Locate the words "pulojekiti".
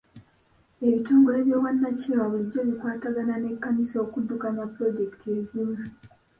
4.73-5.27